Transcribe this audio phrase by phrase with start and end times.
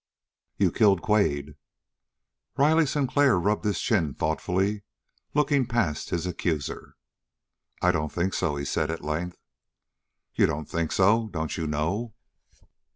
[0.57, 1.57] "You killed Quade!"
[2.57, 4.81] Riley Sinclair rubbed his chin thoughtfully,
[5.35, 6.95] looking past his accuser.
[7.83, 9.37] "I don't think so," he said at length.
[10.33, 11.29] "You don't think so?
[11.31, 12.15] Don't you know?"